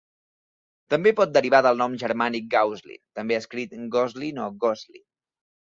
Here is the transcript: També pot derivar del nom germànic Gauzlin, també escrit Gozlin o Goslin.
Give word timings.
També 0.93 1.13
pot 1.19 1.35
derivar 1.35 1.59
del 1.67 1.77
nom 1.83 1.99
germànic 2.05 2.49
Gauzlin, 2.57 3.01
també 3.21 3.39
escrit 3.43 3.79
Gozlin 3.99 4.45
o 4.49 4.51
Goslin. 4.67 5.07